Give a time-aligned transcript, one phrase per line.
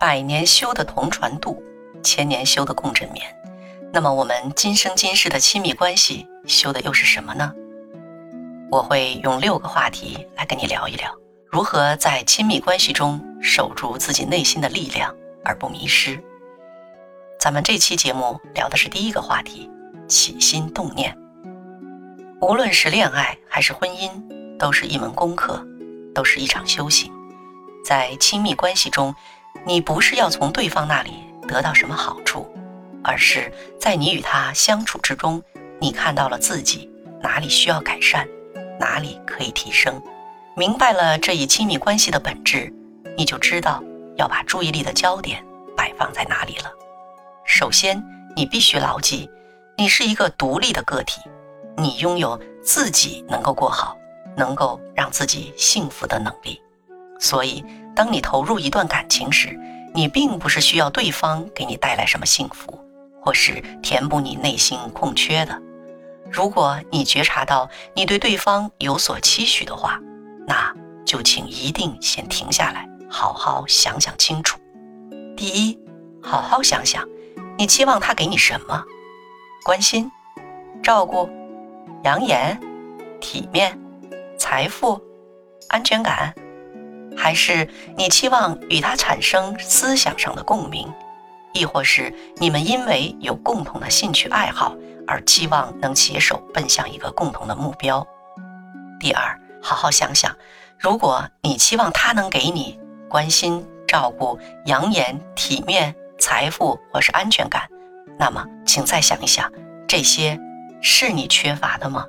[0.00, 1.62] 百年修的同船渡，
[2.02, 3.22] 千年修的共枕眠。
[3.92, 7.52] 那么我们今生今世的亲密关系修的又是什么呢？
[8.70, 11.14] 我会用六个话题来跟你聊一聊，
[11.46, 16.18] 如何在亲密关系中守住自己内心的力量而不迷失。
[17.38, 19.70] 咱们这期节目聊的是第一个话题：
[20.08, 21.14] 起心动念。
[22.40, 24.10] 无论是恋爱还是婚姻，
[24.58, 25.62] 都是一门功课，
[26.14, 27.12] 都是一场修行。
[27.84, 29.14] 在亲密关系中，
[29.66, 31.12] 你不是要从对方那里
[31.46, 32.46] 得到什么好处，
[33.02, 35.42] 而是在你与他相处之中，
[35.80, 36.90] 你看到了自己
[37.22, 38.26] 哪里需要改善。
[38.78, 40.00] 哪里可以提升？
[40.56, 42.72] 明白了这一亲密关系的本质，
[43.16, 43.82] 你就知道
[44.16, 45.44] 要把注意力的焦点
[45.76, 46.72] 摆放在哪里了。
[47.44, 48.02] 首先，
[48.34, 49.28] 你必须牢记，
[49.76, 51.20] 你是一个独立的个体，
[51.76, 53.96] 你拥有自己能够过好、
[54.34, 56.58] 能够让自己幸福的能力。
[57.18, 57.62] 所以，
[57.94, 59.58] 当你投入一段感情时，
[59.94, 62.78] 你并不是需要对方给你带来什么幸福，
[63.20, 65.60] 或是填补你内心空缺的。
[66.30, 70.00] 如果你觉察到你对对方有所期许的话，
[70.46, 70.72] 那
[71.04, 74.58] 就请一定先停下来，好好想想清楚。
[75.36, 75.78] 第一，
[76.22, 77.04] 好好想想，
[77.58, 78.84] 你期望他给你什么？
[79.64, 80.10] 关心、
[80.82, 81.28] 照顾、
[82.04, 82.58] 养眼、
[83.20, 83.76] 体面、
[84.38, 85.00] 财富、
[85.68, 86.32] 安全感，
[87.22, 87.68] 还是
[87.98, 90.90] 你期望与他产生思想上的共鸣，
[91.52, 94.74] 亦或是你们因为有共同的兴趣爱好？
[95.06, 98.06] 而期望能携手奔向一个共同的目标。
[98.98, 100.34] 第二，好好想想，
[100.78, 107.68] 如果你期望他能给你关心、照顾、养眼、体面、财富或是安全感，
[108.18, 109.52] 那么请再想一想，
[109.86, 110.40] 这些
[110.80, 112.06] 是你缺乏的吗？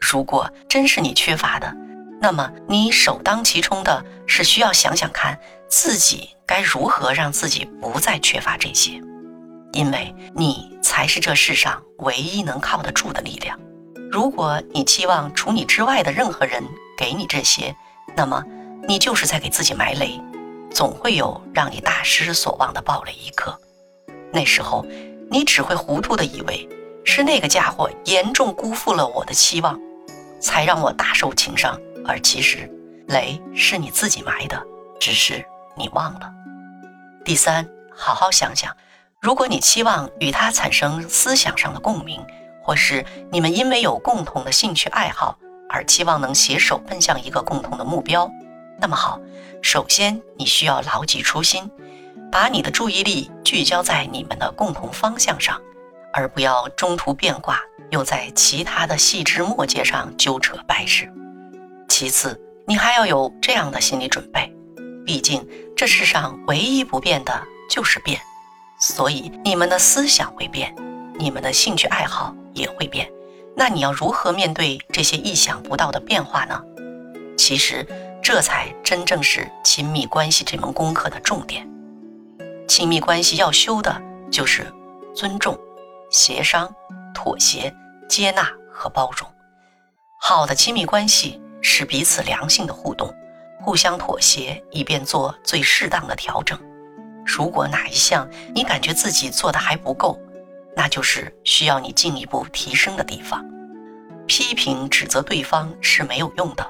[0.00, 1.72] 如果真是你缺乏的，
[2.20, 9.00] 那么你首当其冲的是需要想想看，自己该如何让自己不再缺乏这些。
[9.72, 13.58] 因为你才是这世上唯一能靠得住的力量。
[14.10, 16.62] 如果你期望除你之外的任何人
[16.98, 17.74] 给你这些，
[18.16, 18.44] 那么
[18.88, 20.20] 你就是在给自己埋雷，
[20.70, 23.56] 总会有让你大失所望的暴雷一刻。
[24.32, 24.84] 那时候，
[25.30, 26.68] 你只会糊涂的以为
[27.04, 29.78] 是那个家伙严重辜负了我的期望，
[30.40, 31.80] 才让我大受情伤。
[32.06, 32.70] 而其实，
[33.08, 34.62] 雷是你自己埋的，
[34.98, 35.44] 只是
[35.76, 36.32] 你忘了。
[37.24, 38.74] 第三，好好想想。
[39.20, 42.24] 如果你期望与他产生思想上的共鸣，
[42.62, 45.38] 或是你们因为有共同的兴趣爱好
[45.68, 48.30] 而期望能携手奔向一个共同的目标，
[48.80, 49.20] 那么好，
[49.60, 51.70] 首先你需要牢记初心，
[52.32, 55.60] 把你的注意力聚焦在你们的共同方向上，
[56.14, 61.06] 而不要中途变卦，又在其他的细枝末节上纠扯掰扯。
[62.00, 64.50] 其次，你还要有这样的心理准备，
[65.04, 65.46] 毕竟
[65.76, 68.18] 这世上唯一不变的就是变。
[68.80, 70.74] 所以你们的思想会变，
[71.18, 73.06] 你们的兴趣爱好也会变，
[73.54, 76.58] 那你要如何面对这些意想不到的变化呢？
[77.36, 77.86] 其实，
[78.22, 81.68] 这才真正是亲密关系这门功课的重点。
[82.66, 83.94] 亲密关系要修的
[84.32, 84.66] 就是
[85.14, 85.54] 尊重、
[86.10, 86.74] 协商、
[87.14, 87.70] 妥协、
[88.08, 89.28] 接纳和包容。
[90.18, 93.14] 好的亲密关系是彼此良性的互动，
[93.60, 96.58] 互相妥协，以便做最适当的调整。
[97.26, 100.18] 如果哪一项你感觉自己做的还不够，
[100.74, 103.44] 那就是需要你进一步提升的地方。
[104.26, 106.64] 批评指责对方是没有用的，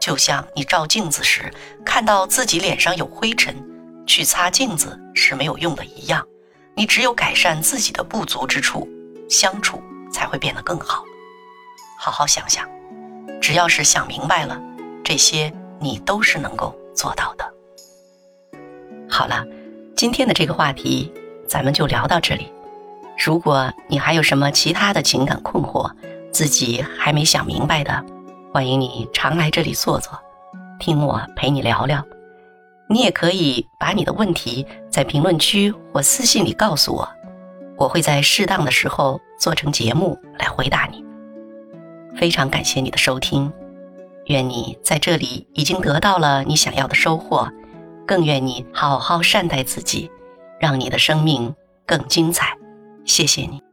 [0.00, 1.52] 就像你照镜子时
[1.84, 3.54] 看到自己脸上有灰尘，
[4.06, 6.26] 去擦镜子是没有用的一样。
[6.74, 8.88] 你只有改善自己的不足之处，
[9.28, 11.04] 相处才会变得更好。
[11.98, 12.66] 好好想想，
[13.42, 14.58] 只要是想明白了，
[15.04, 17.52] 这些你都是能够做到的。
[19.10, 19.44] 好了。
[19.94, 21.12] 今天的这个话题，
[21.46, 22.50] 咱们就聊到这里。
[23.16, 25.88] 如果你还有什么其他的情感困惑，
[26.32, 28.04] 自己还没想明白的，
[28.52, 30.18] 欢迎你常来这里坐坐，
[30.80, 32.04] 听我陪你聊聊。
[32.88, 37.08] 你也可以把你的问题在评论区或私信里告诉我，
[37.76, 41.04] 我会在适当的时候做成节目来回答你。
[42.16, 43.52] 非常感谢你的收听，
[44.26, 47.48] 愿你在这里已经得到了你想要的收获。
[48.06, 50.10] 更愿你好好善待自己，
[50.60, 51.54] 让你的生命
[51.86, 52.56] 更精彩。
[53.04, 53.71] 谢谢你。